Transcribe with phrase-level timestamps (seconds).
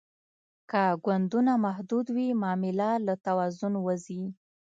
[0.69, 4.23] که ګوندونه محدود وي معامله له توازن وځي